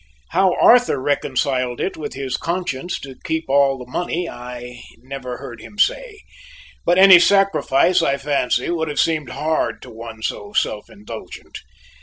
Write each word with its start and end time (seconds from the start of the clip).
How 0.29 0.55
Arthur 0.59 0.99
reconciled 0.99 1.79
it 1.79 1.95
with 1.95 2.13
his 2.15 2.35
conscience 2.35 2.99
to 3.01 3.19
keep 3.23 3.45
all 3.47 3.77
the 3.77 3.85
money, 3.85 4.27
I 4.27 4.81
never 4.97 5.37
heard 5.37 5.61
him 5.61 5.77
say, 5.77 6.21
but 6.83 6.97
any 6.97 7.19
sacrifice, 7.19 8.01
I 8.01 8.17
fancy, 8.17 8.71
would 8.71 8.87
have 8.87 8.99
seemed 8.99 9.29
hard 9.29 9.79
to 9.83 9.91
one 9.91 10.23
so 10.23 10.53
self 10.53 10.89
indulgent. 10.89 11.59